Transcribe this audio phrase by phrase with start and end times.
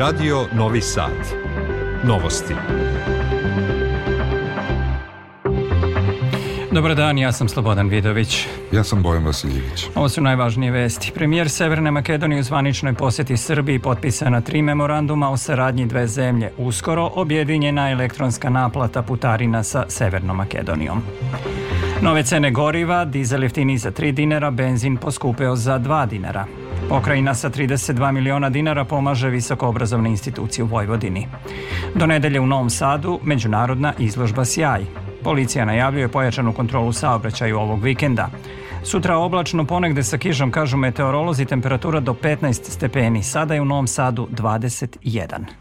[0.00, 1.12] Radio Novi Sad.
[2.04, 2.54] Novosti.
[6.72, 8.46] Dobar dan, ja sam Slobodan Vidović.
[8.72, 9.86] Ja sam Bojan Vasiljević.
[9.94, 11.12] Ovo su najvažnije vesti.
[11.14, 16.52] Premijer Severne Makedonije u zvaničnoj posjeti Srbiji potpisana tri memoranduma o saradnji dve zemlje.
[16.58, 21.02] Uskoro objedinjena elektronska naplata putarina sa Severnom Makedonijom.
[22.02, 26.46] Nove cene goriva, dizel jeftini za 3 dinara, benzin poskupeo za 2 dinara.
[26.90, 31.28] Pokrajina sa 32 miliona dinara pomaže visokoobrazovne institucije u Vojvodini.
[31.94, 34.84] Do nedelje u Novom Sadu međunarodna izložba Sjaj.
[35.22, 38.28] Policija najavljuje pojačanu kontrolu saobraćaju ovog vikenda.
[38.82, 43.22] Sutra oblačno ponegde sa kišom, kažu meteorolozi, temperatura do 15 stepeni.
[43.22, 45.59] Sada je u Novom Sadu 21.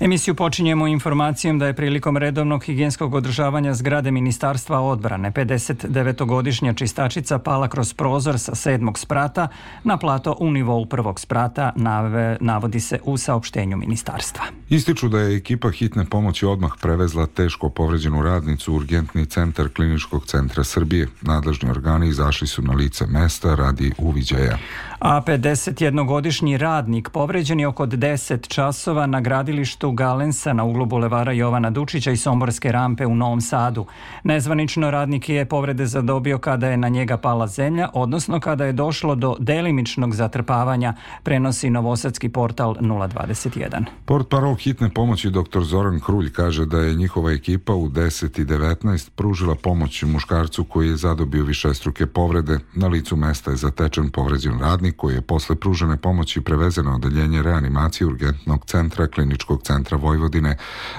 [0.00, 7.68] Emisiju počinjemo informacijom da je prilikom redovnog higijenskog održavanja zgrade Ministarstva odbrane 59-godišnja čistačica pala
[7.68, 9.48] kroz prozor sa sedmog sprata
[9.84, 14.44] na plato u nivou prvog sprata, nave, navodi se u saopštenju ministarstva.
[14.68, 20.26] Ističu da je ekipa hitne pomoći odmah prevezla teško povređenu radnicu u urgentni centar Kliničkog
[20.26, 21.08] centra Srbije.
[21.22, 24.58] Nadležni organi izašli su na lice mesta radi uviđaja.
[24.98, 31.70] A 51-godišnji radnik povređen je oko 10 časova na gradilištu Galensa na uglu bulevara Jovana
[31.70, 33.86] Dučića i Somborske rampe u Novom Sadu.
[34.24, 39.14] Nezvanično radnik je povrede zadobio kada je na njega pala zemlja, odnosno kada je došlo
[39.14, 43.84] do delimičnog zatrpavanja, prenosi novosadski portal 021.
[44.04, 45.62] Port parol hitne pomoći dr.
[45.62, 50.88] Zoran Krulj kaže da je njihova ekipa u 10 i 19 pružila pomoć muškarcu koji
[50.88, 52.58] je zadobio višestruke povrede.
[52.74, 57.42] Na licu mesta je zatečen povređen radnik koji je posle pružene pomoći prevezen na odeljenje
[57.42, 60.56] reanimacije urgentnog centra kliničkog centra Vojvodine,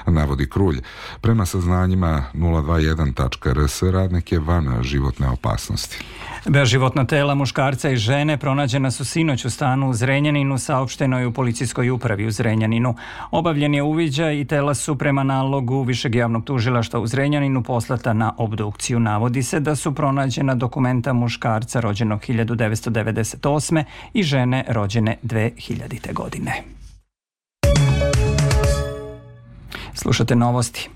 [0.08, 0.81] navodi Krulj.
[1.22, 5.97] Prema saznanjima 021.rs radnik je van životne opasnosti.
[6.45, 11.33] Beživotna tela muškarca i žene pronađena su sinoć u stanu u Zrenjaninu, saopšteno je u
[11.33, 12.95] policijskoj upravi u Zrenjaninu.
[13.31, 18.33] Obavljen je uviđaj i tela su prema nalogu Višeg javnog tužilašta u Zrenjaninu poslata na
[18.37, 18.99] obdukciju.
[18.99, 23.83] Navodi se da su pronađena dokumenta muškarca rođenog 1998.
[24.14, 26.14] i žene rođene 2000.
[26.14, 26.78] godine.
[30.02, 30.89] Slušate novosti.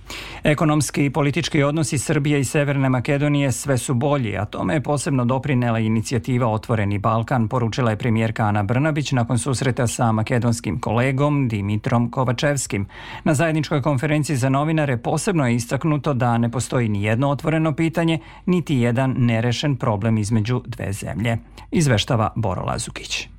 [0.43, 5.25] Ekonomski i politički odnosi Srbije i Severne Makedonije sve su bolji, a tome je posebno
[5.25, 12.11] doprinela inicijativa Otvoreni Balkan, poručila je premijerka Ana Brnabić nakon susreta sa makedonskim kolegom Dimitrom
[12.11, 12.87] Kovačevskim.
[13.23, 18.19] Na zajedničkoj konferenciji za novinare posebno je istaknuto da ne postoji ni jedno otvoreno pitanje,
[18.45, 21.37] niti jedan nerešen problem između dve zemlje.
[21.71, 23.32] Izveštava Boro Lazukić.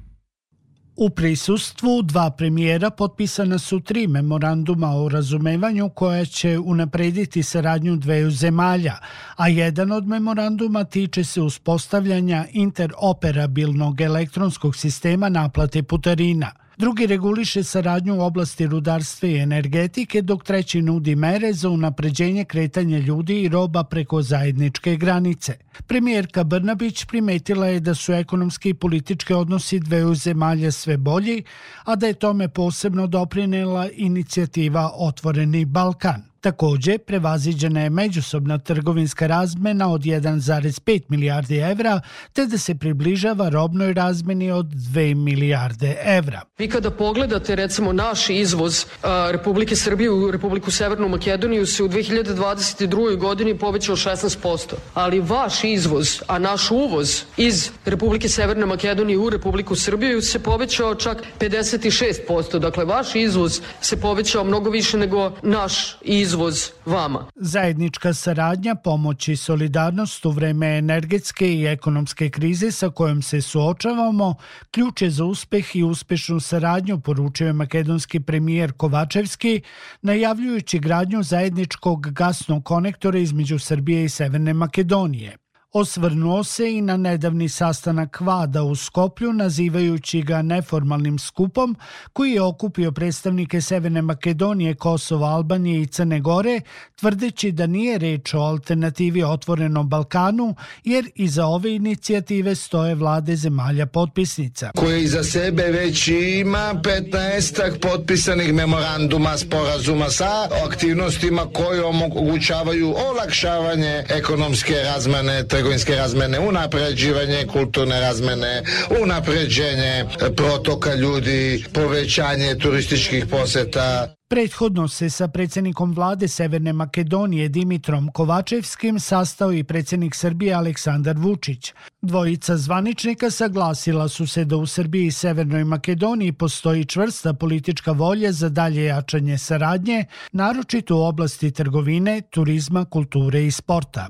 [0.97, 8.31] U prisustvu dva premijera potpisana su tri memoranduma o razumevanju koja će unaprediti saradnju dveju
[8.31, 8.95] zemalja,
[9.37, 18.15] a jedan od memoranduma tiče se uspostavljanja interoperabilnog elektronskog sistema naplate putarina– Drugi reguliše saradnju
[18.15, 23.85] u oblasti rudarstva i energetike, dok treći nudi mere za unapređenje kretanja ljudi i roba
[23.85, 25.57] preko zajedničke granice.
[25.87, 31.43] Premijerka Brnabić primetila je da su ekonomski i politički odnosi dveju zemalja sve bolji,
[31.85, 36.34] a da je tome posebno doprinela inicijativa Otvoreni Balkan.
[36.45, 42.01] Takođe, prevaziđena je međusobna trgovinska razmena od 1,5 milijardi evra,
[42.33, 46.41] te da se približava robnoj razmeni od 2 milijarde evra.
[46.59, 51.89] Vi kada pogledate recimo naš izvoz a, Republike Srbije u Republiku Severnu Makedoniju se u
[51.89, 53.17] 2022.
[53.17, 59.77] godini povećao 16%, ali vaš izvoz, a naš uvoz iz Republike Severne Makedonije u Republiku
[59.77, 62.59] Srbiju se povećao čak 56%.
[62.59, 67.27] Dakle, vaš izvoz se povećao mnogo više nego naš izvoz izvoz vama.
[67.35, 74.35] Zajednička saradnja, pomoć i solidarnost u vreme energetske i ekonomske krize sa kojom se suočavamo
[74.71, 79.61] ključ je za uspeh i uspešnu saradnju, poručuje makedonski premijer Kovačevski,
[80.03, 85.44] najavljujući gradnju zajedničkog gasnog konektora između Srbije i Severne Makedonije.
[85.77, 91.77] Osvrnuo se i na nedavni sastanak Vada u Skoplju, nazivajući ga neformalnim skupom
[92.13, 96.61] koji je okupio predstavnike Severne Makedonije, Kosova, Albanije i Crne Gore,
[96.97, 100.55] tvrdeći da nije reč o alternativi otvorenom Balkanu,
[100.85, 104.71] jer iza ove inicijative stoje vlade zemalja potpisnica.
[104.77, 114.75] Koje iza sebe već ima 15 potpisanih memoranduma sporazuma sa aktivnostima koje omogućavaju olakšavanje ekonomske
[114.75, 118.63] razmane trgovinske razmene, unapređivanje kulturne razmene,
[119.03, 120.05] unapređenje
[120.37, 124.15] protoka ljudi, povećanje turističkih poseta.
[124.29, 131.73] Prethodno se sa predsjednikom vlade Severne Makedonije Dimitrom Kovačevskim sastao i predsjednik Srbije Aleksandar Vučić.
[132.03, 138.33] Dvojica zvaničnika saglasila su se da u Srbiji i Severnoj Makedoniji postoji čvrsta politička volja
[138.33, 144.09] za dalje jačanje saradnje, naročito u oblasti trgovine, turizma, kulture i sporta.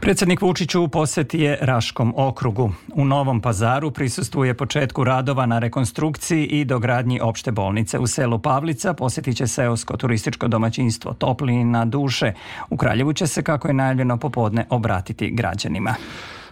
[0.00, 2.72] Predsjednik Vučić u poseti je Raškom okrugu.
[2.94, 7.98] U Novom pazaru prisustuje početku radova na rekonstrukciji i dogradnji opšte bolnice.
[7.98, 12.32] U selu Pavlica posjetit će seosko turističko domaćinstvo Toplina duše.
[12.70, 15.94] U Kraljevu će se, kako je najavljeno popodne, obratiti građanima.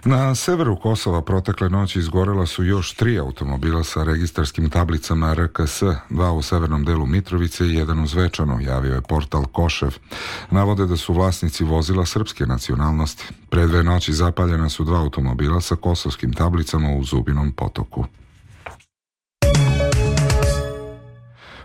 [0.05, 6.33] Na severu Kosova protekle noći izgorela su još tri automobila sa registarskim tablicama RKS, dva
[6.33, 9.95] u severnom delu Mitrovice i jedan u Zvečanu, javio je portal Košev.
[10.51, 13.25] Navode da su vlasnici vozila srpske nacionalnosti.
[13.51, 18.07] Pre dve noći zapaljena su dva automobila sa kosovskim tablicama u Zubinom potoku.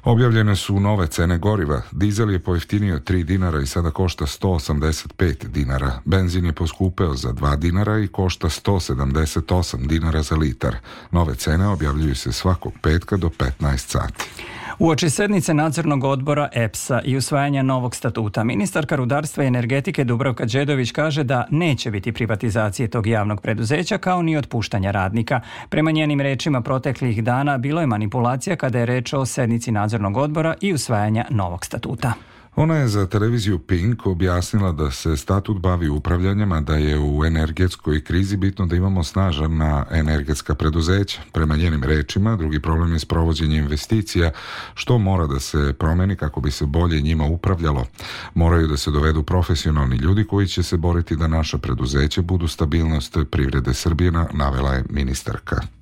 [0.09, 1.81] Objavljene su nove cene goriva.
[1.91, 6.01] Dizel je pojeftinio 3 dinara i sada košta 185 dinara.
[6.05, 10.75] Benzin je poskupeo za 2 dinara i košta 178 dinara za litar.
[11.11, 14.29] Nove cene objavljuju se svakog petka do 15 sati.
[14.79, 20.91] Uoči sednice nadzornog odbora EPS-a i usvajanja novog statuta, ministarka rudarstva i energetike Dubravka Đedović
[20.91, 25.41] kaže da neće biti privatizacije tog javnog preduzeća kao ni otpuštanja radnika.
[25.69, 30.55] Prema njenim rečima proteklih dana bilo je manipulacija kada je reč o sednici nadzornog odbora
[30.61, 32.13] i usvajanja novog statuta.
[32.59, 37.25] Ona je za televiziju Pink objasnila da se statut bavi upravljanjem, a da je u
[37.25, 41.21] energetskoj krizi bitno da imamo snažana energetska preduzeća.
[41.31, 44.31] Prema njenim rečima, drugi problem je sprovođenje investicija,
[44.73, 47.85] što mora da se promeni kako bi se bolje njima upravljalo.
[48.33, 53.17] Moraju da se dovedu profesionalni ljudi koji će se boriti da naša preduzeća budu stabilnost
[53.31, 55.76] privrede Srbije, navela je ministarka.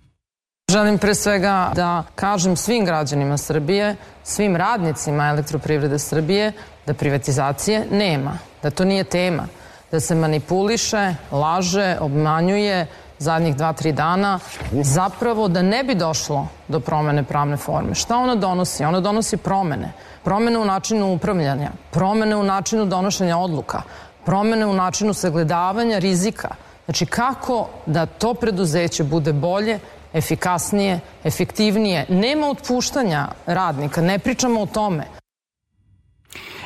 [0.71, 6.51] Želim pre svega da kažem svim građanima Srbije, svim radnicima elektroprivrede Srbije
[6.85, 8.31] da privatizacije nema,
[8.63, 9.47] da to nije tema,
[9.91, 12.87] da se manipuliše, laže, obmanjuje
[13.19, 14.39] zadnjih dva, tri dana,
[14.71, 17.95] zapravo da ne bi došlo do promene pravne forme.
[17.95, 18.85] Šta ona donosi?
[18.85, 19.93] Ona donosi promene.
[20.23, 23.81] Promene u načinu upravljanja, promene u načinu donošenja odluka,
[24.25, 26.55] promene u načinu sagledavanja rizika.
[26.85, 29.79] Znači kako da to preduzeće bude bolje,
[30.15, 32.05] efikasnije, efektivnije.
[32.09, 35.05] Nema otpuštanja radnika, ne pričamo o tome.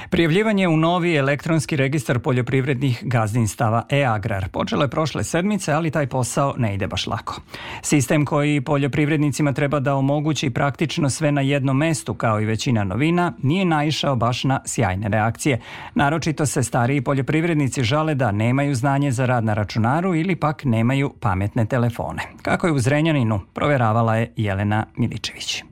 [0.10, 6.56] Prijavljivanje u novi elektronski registar poljoprivrednih gazdinstava e-agrar počelo je prošle sedmice, ali taj posao
[6.58, 7.42] ne ide baš lako.
[7.82, 13.34] Sistem koji poljoprivrednicima treba da omogući praktično sve na jednom mestu, kao i većina novina,
[13.44, 15.60] nije naišao baš na sjajne reakcije.
[15.96, 21.14] Naročito se stariji poljoprivrednici žale da nemaju znanje za rad na računaru ili pak nemaju
[21.20, 22.22] pametne telefone.
[22.42, 25.64] Kako je u Zrenjaninu, proveravala je Jelena Miličević.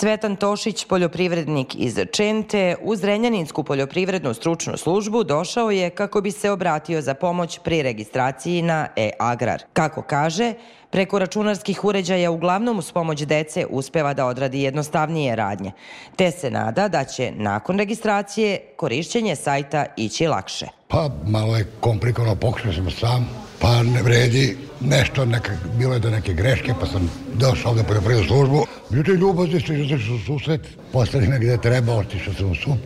[0.00, 6.50] Svetan Tošić, poljoprivrednik iz Čente, u Zrenjaninsku poljoprivrednu stručnu službu došao je kako bi se
[6.50, 9.62] obratio za pomoć pri registraciji na e-agrar.
[9.72, 10.54] Kako kaže,
[10.90, 15.72] preko računarskih uređaja uglavnom uz pomoć dece uspeva da odradi jednostavnije radnje,
[16.16, 20.66] te se nada da će nakon registracije korišćenje sajta ići lakše.
[20.88, 26.10] Pa malo je komplikovano, pokušao sam sam, pa ne vredi nešto, neka, bilo je do
[26.10, 28.66] neke greške, pa sam došao ovde poljoprivrednu službu.
[28.90, 30.60] Ljudi ljubazni su izašli u susret,
[30.92, 32.78] postali me gde treba, otišao sam u sup.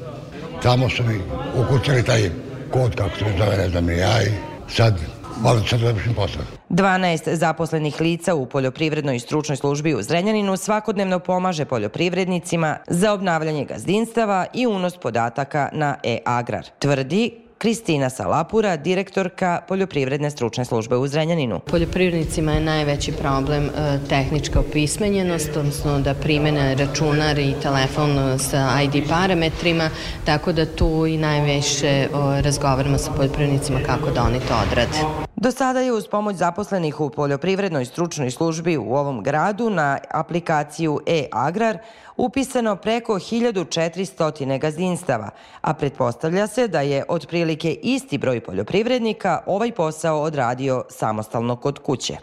[0.62, 1.20] Tamo su mi
[1.56, 2.30] ukucali taj
[2.70, 4.30] kod, kako se zove, ne znam ja, i
[4.68, 5.00] sad
[5.42, 6.42] Molim sad završim posao.
[6.70, 13.64] 12 zaposlenih lica u poljoprivrednoj i stručnoj službi u Zrenjaninu svakodnevno pomaže poljoprivrednicima za obnavljanje
[13.64, 16.66] gazdinstava i unos podataka na e-agrar.
[16.78, 21.60] Tvrdi Kristina Salapura, direktorka Poljoprivredne stručne službe u Zrenjaninu.
[21.60, 29.08] Poljoprivrednicima je najveći problem e, tehnička opismenjenost, odnosno da primene računar i telefon sa ID
[29.08, 29.90] parametrima,
[30.24, 32.08] tako da tu i najveće
[32.44, 35.28] razgovaramo sa poljoprivrednicima kako da oni to odrade.
[35.42, 41.00] Do sada je uz pomoć zaposlenih u poljoprivrednoj stručnoj službi u ovom gradu na aplikaciju
[41.06, 41.78] e-agrar
[42.16, 45.30] upisano preko 1400 gazdinstava,
[45.60, 52.16] a pretpostavlja se da je otprilike isti broj poljoprivrednika ovaj posao odradio samostalno kod kuće.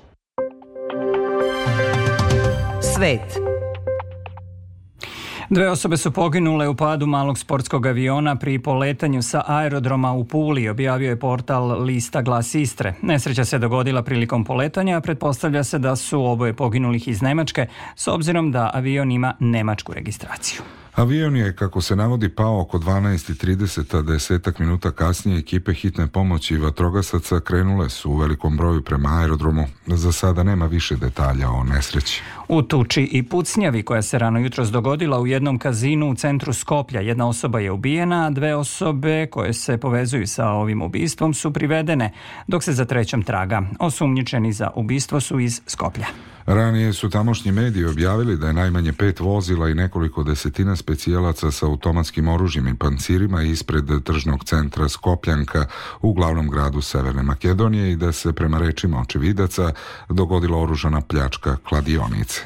[2.95, 3.48] Svet
[5.49, 10.69] Dve osobe su poginule u padu malog sportskog aviona pri poletanju sa aerodroma u Puli,
[10.69, 12.93] objavio je portal Lista Glas Istre.
[13.01, 18.07] Nesreća se dogodila prilikom poletanja, a pretpostavlja se da su oboje poginulih iz Nemačke, s
[18.07, 20.61] obzirom da avion ima nemačku registraciju.
[20.99, 26.53] Avion je, kako se navodi, pao oko 12.30, a desetak minuta kasnije ekipe hitne pomoći
[26.53, 29.65] i vatrogasaca krenule su u velikom broju prema aerodromu.
[29.87, 32.23] Za sada nema više detalja o nesreći.
[32.47, 37.01] U tuči i pucnjavi koja se rano jutros dogodila u jednom kazinu u centru Skoplja.
[37.01, 42.13] Jedna osoba je ubijena, a dve osobe koje se povezuju sa ovim ubistvom su privedene,
[42.47, 43.61] dok se za trećom traga.
[43.79, 46.07] Osumnjičeni za ubistvo su iz Skoplja.
[46.51, 51.65] Ranije su tamošnji mediji objavili da je najmanje pet vozila i nekoliko desetina specijalaca sa
[51.65, 55.65] automatskim oružjem i pancirima ispred tržnog centra Skopljanka
[56.01, 59.73] u glavnom gradu Severne Makedonije i da se prema rečima očevidaca
[60.09, 62.41] dogodila oružana pljačka kladionice.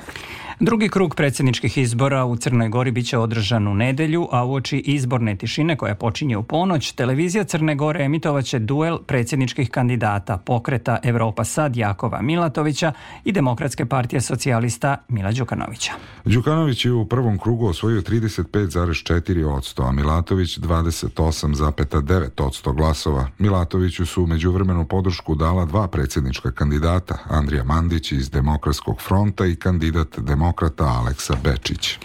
[0.59, 5.77] Drugi krug predsjedničkih izbora u Crnoj Gori biće održan u nedelju, a uoči izborne tišine
[5.77, 12.21] koja počinje u ponoć, televizija Crne Gore emitovaće duel predsjedničkih kandidata pokreta Evropa Sad Jakova
[12.21, 12.91] Milatovića
[13.23, 15.91] i Demokratske partije socijalista Mila Đukanovića.
[16.25, 23.27] Đukanović je u prvom krugu osvojio 35,4%, a Milatović 28,9% glasova.
[23.37, 29.55] Milatoviću su među vremenu podršku dala dva predsjednička kandidata, Andrija Mandić iz Demokratskog fronta i
[29.55, 31.99] kandidat Demokratskog demokrata Aleksa Bečić.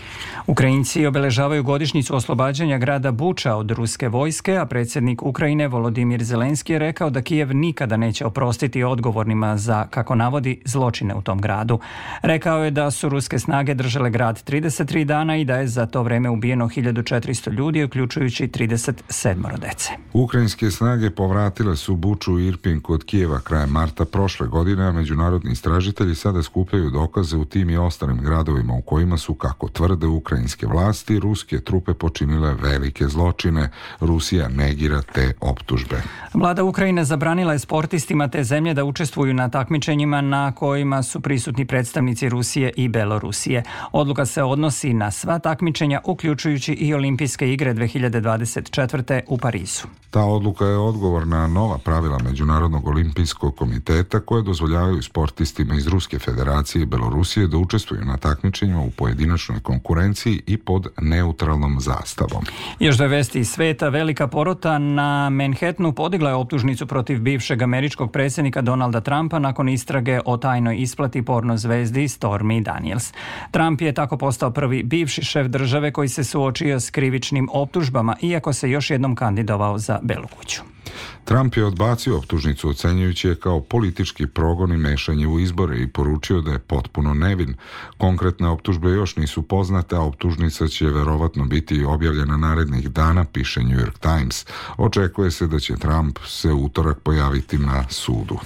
[0.47, 6.79] Ukrajinci obeležavaju godišnjicu oslobađanja grada Buča od ruske vojske, a predsjednik Ukrajine Volodimir Zelenski je
[6.79, 11.79] rekao da Kijev nikada neće oprostiti odgovornima za, kako navodi, zločine u tom gradu.
[12.23, 16.03] Rekao je da su ruske snage držale grad 33 dana i da je za to
[16.03, 19.91] vreme ubijeno 1400 ljudi, uključujući 37 dece.
[20.13, 25.53] Ukrajinske snage povratile su Buču i Irpin kod Kijeva krajem marta prošle godine, a međunarodni
[25.53, 30.67] istražitelji sada skupljaju dokaze u tim i ostalim gradovima u kojima su, kako tvrde ukrajinske
[30.67, 33.71] vlasti, ruske trupe počinile velike zločine.
[34.01, 36.03] Rusija negira te optužbe.
[36.35, 41.67] Vlada Ukrajine zabranila je sportistima te zemlje da učestvuju na takmičenjima na kojima su prisutni
[41.67, 43.63] predstavnici Rusije i Belorusije.
[43.93, 49.21] Odluka se odnosi na sva takmičenja, uključujući i olimpijske igre 2024.
[49.29, 49.87] u Parizu.
[50.11, 56.19] Ta odluka je odgovor na nova pravila Međunarodnog olimpijskog komiteta koje dozvoljavaju sportistima iz Ruske
[56.19, 62.45] federacije i Belorusije da učestvuju na takmičenjima u pojedinačnoj konkurenciji i pod neutralnom zastavom.
[62.81, 68.13] Još dve vesti iz sveta, velika porota na Manhattanu podigla je optužnicu protiv bivšeg američkog
[68.13, 73.13] predsjednika Donalda Trumpa nakon istrage o tajnoj isplati porno zvezdi Stormy Daniels.
[73.51, 78.53] Trump je tako postao prvi bivši šef države koji se suočio s krivičnim optužbama, iako
[78.53, 80.78] se još jednom kandidovao za Belu kuću.
[81.25, 86.41] Trump je odbacio optužnicu ocenjujući je kao politički progon i mešanje u izbore i poručio
[86.41, 87.55] da je potpuno nevin.
[87.99, 93.79] Konkretne optužbe još nisu poznate, a optužnica će verovatno biti objavljena narednih dana, piše New
[93.79, 94.47] York Times.
[94.77, 98.39] Očekuje se da će Trump se utorak pojaviti na sudu.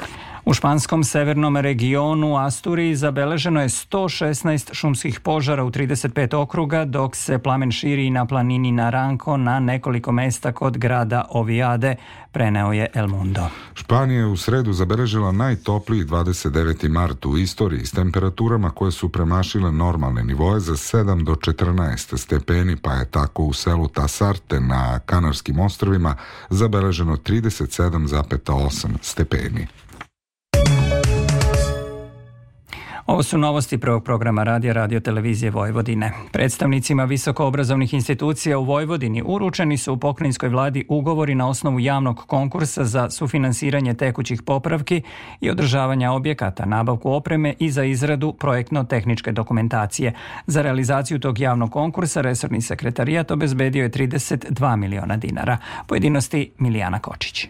[0.45, 7.39] U španskom severnom regionu Asturiji zabeleženo je 116 šumskih požara u 35 okruga, dok se
[7.39, 11.97] plamen širi na planini Naranko na nekoliko mesta kod grada Ovijade,
[12.33, 13.47] preneo je El Mundo.
[13.75, 16.89] Španija je u sredu zabeležila najtopliji 29.
[16.89, 22.77] mart u istoriji s temperaturama koje su premašile normalne nivoje za 7 do 14 stepeni,
[22.77, 26.17] pa je tako u selu Tasarte na Kanarskim ostrovima
[26.51, 29.67] zabeleženo 37,8 stepeni.
[33.13, 36.13] Ovo su novosti prvog programa radija Radio Televizije Vojvodine.
[36.33, 42.85] Predstavnicima visokoobrazovnih institucija u Vojvodini uručeni su u pokrinjskoj vladi ugovori na osnovu javnog konkursa
[42.85, 45.03] za sufinansiranje tekućih popravki
[45.41, 50.13] i održavanja objekata, nabavku opreme i za izradu projektno-tehničke dokumentacije.
[50.47, 55.59] Za realizaciju tog javnog konkursa resorni sekretarijat obezbedio je 32 miliona dinara.
[55.87, 57.49] Pojedinosti Milijana Kočić.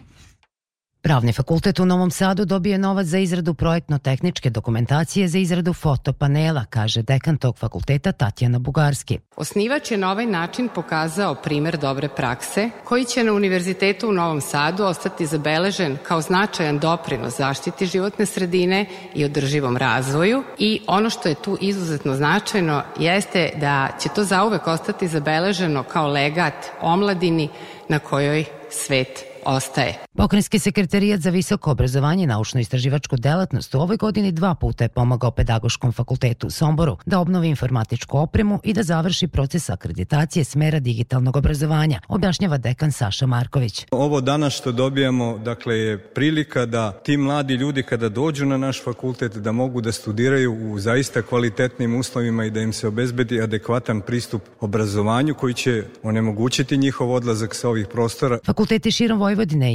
[1.03, 7.01] Pravni fakultet u Novom Sadu dobije novac za izradu projektno-tehničke dokumentacije za izradu fotopanela, kaže
[7.01, 9.19] dekan tog fakulteta Tatjana Bugarski.
[9.35, 14.41] Osnivač je na ovaj način pokazao primer dobre prakse, koji će na Univerzitetu u Novom
[14.41, 21.29] Sadu ostati zabeležen kao značajan doprinos zaštiti životne sredine i održivom razvoju i ono što
[21.29, 27.49] je tu izuzetno značajno jeste da će to zauvek ostati zabeleženo kao legat omladini
[27.89, 29.99] na kojoj svet ostaje.
[30.17, 35.31] Pokrenjski sekretarijat za visoko obrazovanje i naučno-istraživačku delatnost u ovoj godini dva puta je pomagao
[35.31, 41.35] Pedagoškom fakultetu u Somboru da obnovi informatičku opremu i da završi proces akreditacije smera digitalnog
[41.35, 43.85] obrazovanja, objašnjava dekan Saša Marković.
[43.91, 48.83] Ovo danas što dobijamo, dakle, je prilika da ti mladi ljudi kada dođu na naš
[48.83, 54.01] fakultet da mogu da studiraju u zaista kvalitetnim uslovima i da im se obezbedi adekvatan
[54.01, 58.39] pristup obrazovanju koji će onemogućiti njihov odlazak sa ovih prostora.
[58.45, 59.32] Fakulteti širom Vojvodine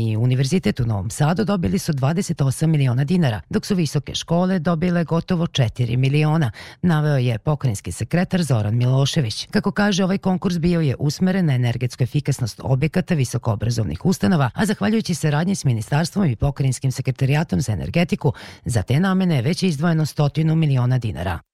[0.09, 5.05] i Univerzitet u Novom Sadu dobili su 28 miliona dinara, dok su visoke škole dobile
[5.05, 6.51] gotovo 4 miliona,
[6.83, 9.47] naveo je pokrenjski sekretar Zoran Milošević.
[9.51, 15.15] Kako kaže, ovaj konkurs bio je usmeren na energetsku efikasnost objekata visokoobrazovnih ustanova, a zahvaljujući
[15.15, 18.33] saradnji s Ministarstvom i pokrenjskim sekretarijatom za energetiku,
[18.65, 21.48] za te namene već je izdvojeno stotinu miliona dinara.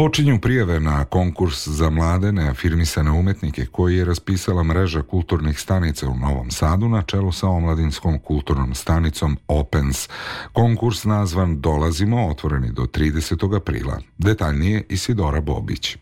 [0.00, 6.16] Počinju prijave na konkurs za mlade neafirmisane umetnike koji je raspisala mreža kulturnih stanica u
[6.16, 10.08] Novom Sadu na čelu sa omladinskom kulturnom stanicom Opens.
[10.52, 13.56] Konkurs nazvan Dolazimo otvoreni do 30.
[13.56, 14.00] aprila.
[14.18, 15.96] Detaljnije Isidora Bobić.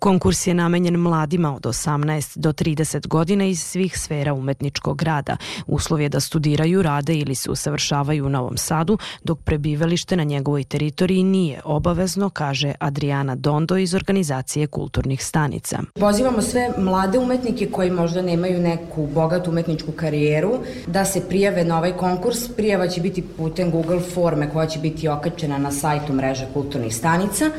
[0.00, 5.36] Konkurs je namenjen mladima od 18 do 30 godina iz svih sfera umetničkog rada.
[5.66, 10.64] Uslov je da studiraju, rade ili se usavršavaju u Novom Sadu, dok prebivalište na njegovoj
[10.64, 15.78] teritoriji nije obavezno, kaže Adriana Dondo iz organizacije kulturnih stanica.
[15.94, 21.78] Pozivamo sve mlade umetnike koji možda nemaju neku bogatu umetničku karijeru da se prijave na
[21.78, 22.48] ovaj konkurs.
[22.56, 27.50] Prijava će biti putem Google forme koja će biti okačena na sajtu mreže kulturnih stanica.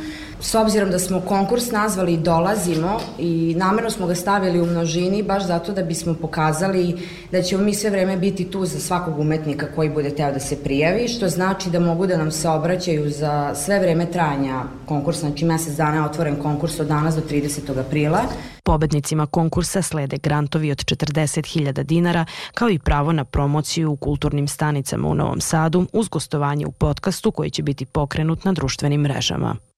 [0.43, 5.47] S obzirom da smo konkurs nazvali Dolazimo i namerno smo ga stavili u množini baš
[5.47, 6.97] zato da bismo pokazali
[7.31, 10.63] da ćemo mi sve vreme biti tu za svakog umetnika koji bude teo da se
[10.63, 15.45] prijavi, što znači da mogu da nam se obraćaju za sve vreme trajanja konkursa, znači
[15.45, 17.79] mesec dana je otvoren konkurs od danas do 30.
[17.79, 18.21] aprila.
[18.63, 25.07] Pobednicima konkursa slede grantovi od 40.000 dinara, kao i pravo na promociju u kulturnim stanicama
[25.07, 29.70] u Novom Sadu, uz gostovanje u podcastu koji će biti pokrenut na društvenim mrežama.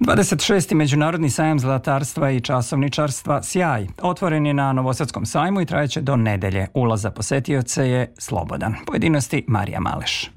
[0.00, 0.74] 26.
[0.74, 6.66] Međunarodni sajam zlatarstva i časovničarstva Sjaj otvoren je na Novosadskom sajmu i trajeće do nedelje.
[6.74, 8.74] Ulaz za posetioce je slobodan.
[8.86, 10.30] Pojedinosti Marija Maleš.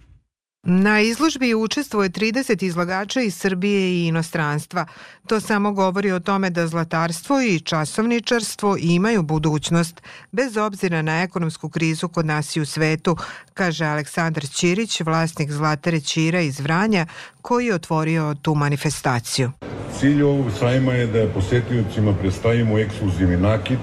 [0.67, 4.85] Na izložbi učestvuje 30 izlagača iz Srbije i inostranstva.
[5.27, 11.69] To samo govori o tome da zlatarstvo i časovničarstvo imaju budućnost, bez obzira na ekonomsku
[11.69, 13.17] krizu kod nas i u svetu,
[13.53, 17.05] kaže Aleksandar Ćirić, vlasnik Zlatare Ćira iz Vranja,
[17.41, 19.51] koji je otvorio tu manifestaciju.
[19.99, 23.79] Cilj ovog sajma je da posetiocima predstavimo ekskluzivni nakit,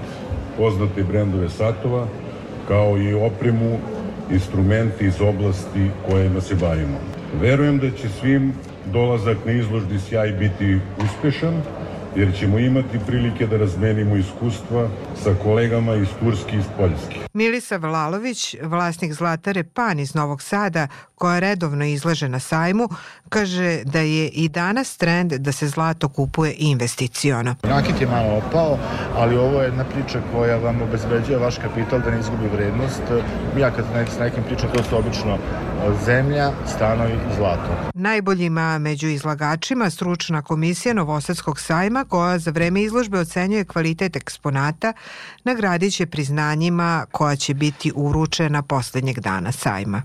[0.56, 2.08] poznate brendove satova,
[2.68, 3.78] kao i opremu
[4.30, 6.98] instrumenti iz oblasti kojima se bavimo.
[7.40, 8.52] Verujem da će svim
[8.92, 11.62] dolazak na izložbi Sjaj biti uspešan,
[12.16, 14.88] jer ćemo imati prilike da razmenimo iskustva
[15.22, 17.16] sa kolegama iz Turske i iz Poljske.
[17.32, 20.88] Milisa Vlalović, vlasnik Zlatare Pan iz Novog Sada,
[21.22, 22.88] koja redovno izlaže na sajmu,
[23.28, 27.54] kaže da je i danas trend da se zlato kupuje investiciono.
[27.62, 28.78] Nakit je malo opao,
[29.16, 33.02] ali ovo je jedna priča koja vam obezbeđuje vaš kapital da ne izgubi vrednost.
[33.58, 33.84] Ja kad
[34.16, 35.38] s nekim pričam, to su obično
[36.04, 37.70] zemlja, stanovi i zlato.
[37.94, 44.92] Najboljima među izlagačima stručna komisija Novosadskog sajma koja za vreme izložbe ocenjuje kvalitet eksponata
[45.44, 50.02] nagradit će priznanjima koja će biti uručena poslednjeg dana sajma.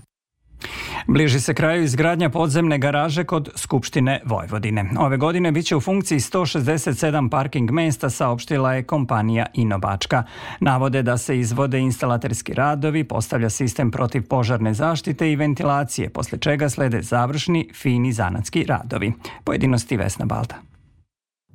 [1.06, 4.90] Bliži se kraju izgradnja podzemne garaže kod Skupštine Vojvodine.
[4.98, 10.22] Ove godine biće u funkciji 167 parking mesta, saopštila je kompanija Inobačka.
[10.60, 16.68] Navode da se izvode instalaterski radovi, postavlja sistem protiv požarne zaštite i ventilacije, posle čega
[16.68, 19.12] slede završni, fini zanatski radovi.
[19.44, 20.67] Pojedinosti Vesna Balda.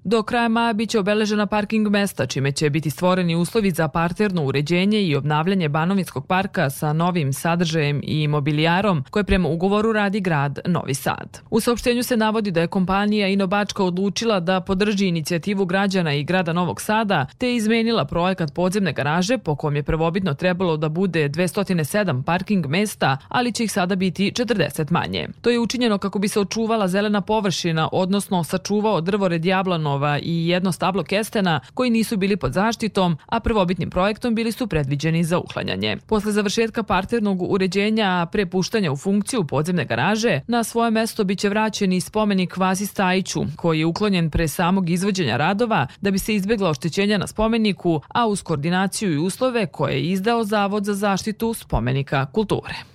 [0.06, 5.02] Do kraja maja biće obeležena parking mesta, čime će biti stvoreni uslovi za parterno uređenje
[5.02, 10.94] i obnavljanje Banovinskog parka sa novim sadržajem i mobilijarom koje prema ugovoru radi grad Novi
[10.94, 11.42] Sad.
[11.50, 16.54] U saopštenju se navodi da je kompanija Inobačka odlučila da podrži inicijativu građana i grada
[16.54, 22.24] Novog Sada te izmenila projekat podzemne garaže po kom je prvobitno trebalo da bude 207
[22.24, 25.28] parking mesta, ali će ih sada biti 40 manje.
[25.42, 30.48] To je učinjeno kako bi se očuvala zelena površina, odnosno sačuvao drvored jablano stanova i
[30.48, 35.40] jedno stablo kestena koji nisu bili pod zaštitom, a prvobitnim projektom bili su predviđeni za
[35.40, 35.98] uklanjanje.
[36.08, 41.94] Posle završetka parternog uređenja pre puštanja u funkciju podzemne garaže, na svoje mesto biće vraćen
[41.94, 46.70] i spomenik Vasi Stajiću, koji je uklonjen pre samog izvođenja radova da bi se izbegla
[46.70, 52.26] oštećenja na spomeniku, a uz koordinaciju i uslove koje je izdao Zavod za zaštitu spomenika
[52.26, 52.93] kulture.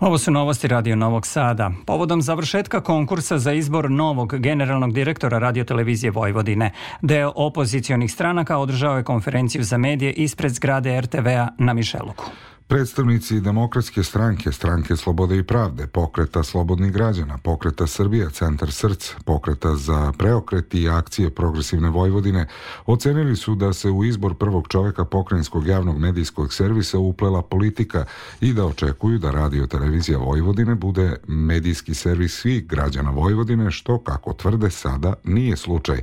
[0.00, 1.70] Ovo su novosti Radio Novog Sada.
[1.86, 6.70] Povodom završetka konkursa za izbor novog generalnog direktora radiotelevizije Vojvodine,
[7.02, 12.24] deo opozicionih stranaka održao je konferenciju za medije ispred zgrade RTV-a na Mišeluku.
[12.68, 19.76] Predstavnici demokratske stranke, stranke Slobode i pravde, pokreta Slobodnih građana, pokreta Srbija, Centar Src, pokreta
[19.76, 22.46] za preokret i akcije Progresivne Vojvodine
[22.86, 28.04] ocenili su da se u izbor prvog čoveka pokrajinskog javnog medijskog servisa uplela politika
[28.40, 34.32] i da očekuju da radio televizija Vojvodine bude medijski servis svih građana Vojvodine, što, kako
[34.32, 36.02] tvrde, sada nije slučaj.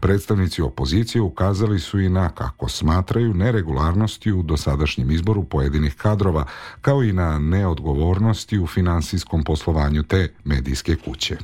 [0.00, 6.44] Predstavnici opozicije ukazali su i na, kako smatraju, neregularnosti u dosadašnjem izboru pojedinih kadrova,
[6.80, 11.36] kao i na neodgovornosti u finansijskom poslovanju te medijske kuće.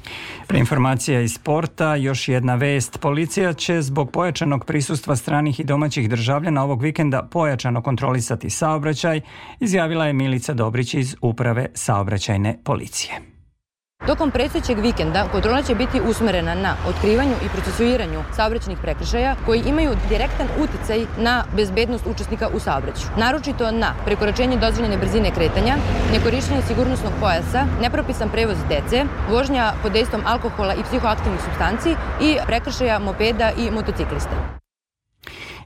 [0.48, 3.00] Pre informacija iz sporta, još jedna vest.
[3.00, 9.20] Policija će zbog pojačanog prisustva stranih i domaćih državljana ovog vikenda pojačano kontrolisati saobraćaj,
[9.60, 13.29] izjavila je Milica Dobrić iz Uprave saobraćajne policije.
[14.06, 19.90] Tokom predsećeg vikenda kontrola će biti usmerena na otkrivanju i procesuiranju saobraćenih prekršaja koji imaju
[20.08, 23.10] direktan uticaj na bezbednost učesnika u saobraćaju.
[23.16, 25.76] Naročito na prekoračenje dozvoljene brzine kretanja,
[26.12, 32.98] nekorišćenje sigurnosnog pojasa, nepropisan prevoz dece, vožnja pod dejstvom alkohola i psihoaktivnih substanci i prekršaja
[32.98, 34.60] mopeda i motociklista.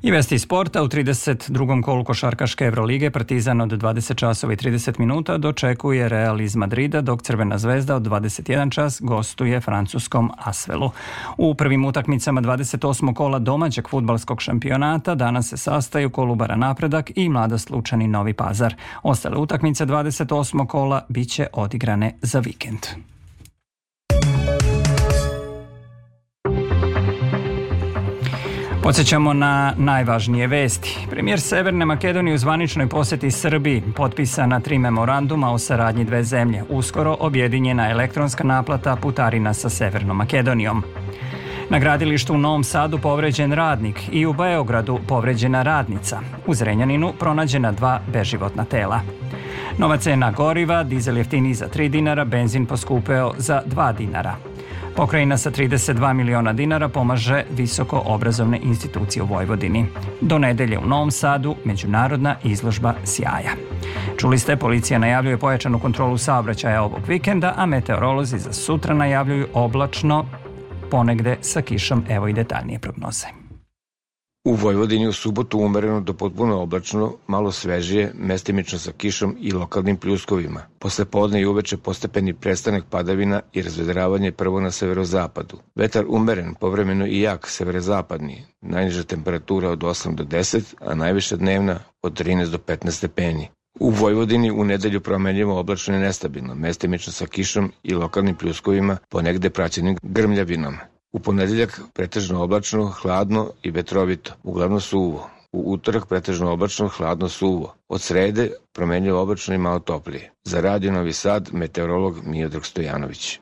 [0.05, 1.83] I vesti sporta u 32.
[1.83, 7.23] kolu košarkaške Evrolige Partizan od 20 časova i 30 minuta dočekuje Real iz Madrida, dok
[7.23, 10.91] Crvena zvezda od 21 čas gostuje francuskom Asvelu.
[11.37, 13.15] U prvim utakmicama 28.
[13.15, 18.75] kola domaćeg futbalskog šampionata danas se sastaju Kolubara Napredak i Mlada Slučani Novi Pazar.
[19.03, 20.67] Ostale utakmice 28.
[20.67, 23.14] kola biće odigrane za vikend.
[28.85, 30.99] Podsećamo na najvažnije vesti.
[31.11, 36.63] Premijer Severne Makedonije u zvaničnoj poseti Srbiji potpisana tri memoranduma o saradnji dve zemlje.
[36.69, 40.83] Uskoro objedinjena elektronska naplata putarina sa Severnom Makedonijom.
[41.71, 46.21] Na gradilištu u Novom Sadu povređen radnik i u Beogradu povređena radnica.
[46.47, 49.01] U Zrenjaninu pronađena dva beživotna tela.
[49.79, 54.37] Nova cena goriva, dizel jeftini za 3 dinara, benzin poskupeo za 2 dinara.
[54.97, 59.87] Pokrajina sa 32 miliona dinara pomaže visoko obrazovne institucije u Vojvodini.
[60.21, 63.55] Do nedelje u Novom Sadu međunarodna izložba sjaja.
[64.19, 70.25] Čuli ste, policija najavljuje pojačanu kontrolu saobraćaja ovog vikenda, a meteorolozi za sutra najavljuju oblačno
[70.91, 72.05] ponegde sa kišom.
[72.09, 73.44] Evo i detaljnije prognoze.
[74.47, 79.97] U Vojvodini u subotu umereno do potpuno oblačno, malo svežije, mestimično sa kišom i lokalnim
[79.97, 80.61] pljuskovima.
[80.79, 85.57] Posle podne i uveče postepeni prestanak padavina i razvedravanje prvo na severozapadu.
[85.75, 91.79] Vetar umeren, povremeno i jak severozapadni, najniža temperatura od 8 do 10, a najviša dnevna
[92.03, 93.49] od 13 do 15 stepeni.
[93.81, 99.51] U Vojvodini u nedelju promenljivo oblačno i nestabilno, mestimično sa kišom i lokalnim pljuskovima, ponegde
[99.51, 100.77] praćenim grmljavinom.
[101.15, 105.31] U ponedeljak pretežno oblačno, hladno i vetrovito, uglavnom suvo.
[105.53, 107.75] U utorak pretežno oblačno, hladno suvo.
[107.89, 110.33] Od srede promenljivo oblačno i malo toplije.
[110.45, 113.39] Za Radio Novi Sad, meteorolog Miodrag Stojanović.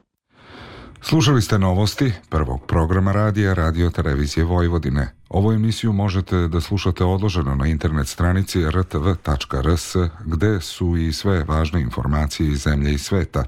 [1.05, 5.09] Slušali ste novosti prvog programa radija Radio Televizije Vojvodine.
[5.29, 11.81] Ovu emisiju možete da slušate odloženo na internet stranici rtv.rs gde su i sve važne
[11.81, 13.45] informacije iz zemlje i sveta.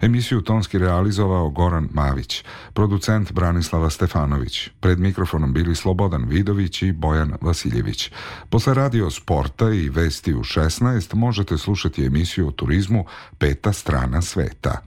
[0.00, 4.68] Emisiju tonski realizovao Goran Mavić, producent Branislava Stefanović.
[4.80, 8.10] Pred mikrofonom bili Slobodan Vidović i Bojan Vasiljević.
[8.50, 13.04] Posle radio sporta i vesti u 16 možete slušati emisiju o turizmu
[13.38, 14.82] Peta strana sveta.